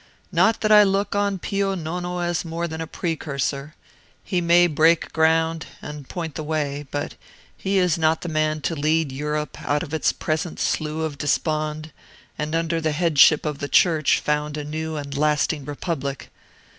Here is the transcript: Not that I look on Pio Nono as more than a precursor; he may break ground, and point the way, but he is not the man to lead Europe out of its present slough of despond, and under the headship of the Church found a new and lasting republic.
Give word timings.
Not 0.31 0.61
that 0.61 0.71
I 0.71 0.81
look 0.81 1.15
on 1.15 1.37
Pio 1.37 1.75
Nono 1.75 2.21
as 2.21 2.43
more 2.43 2.67
than 2.67 2.81
a 2.81 2.87
precursor; 2.87 3.75
he 4.23 4.41
may 4.41 4.65
break 4.65 5.13
ground, 5.13 5.67
and 5.79 6.09
point 6.09 6.33
the 6.33 6.41
way, 6.43 6.87
but 6.89 7.13
he 7.55 7.77
is 7.77 7.99
not 7.99 8.21
the 8.21 8.27
man 8.27 8.61
to 8.61 8.75
lead 8.75 9.11
Europe 9.11 9.59
out 9.61 9.83
of 9.83 9.93
its 9.93 10.11
present 10.11 10.59
slough 10.59 11.03
of 11.03 11.17
despond, 11.19 11.91
and 12.35 12.55
under 12.55 12.81
the 12.81 12.93
headship 12.93 13.45
of 13.45 13.59
the 13.59 13.69
Church 13.69 14.19
found 14.19 14.57
a 14.57 14.63
new 14.63 14.95
and 14.95 15.15
lasting 15.15 15.65
republic. 15.65 16.31